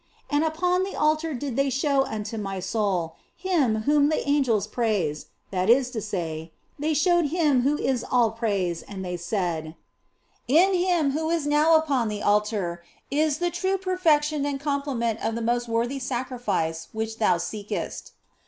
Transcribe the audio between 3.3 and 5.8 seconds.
Him whom the angels praise, that